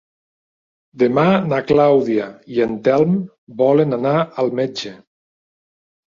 Demà 1.01 1.25
na 1.49 1.59
Clàudia 1.71 2.29
i 2.53 2.63
en 2.65 2.73
Telm 2.87 3.11
volen 3.59 3.99
anar 3.99 4.15
al 4.45 4.49
metge. 4.61 4.95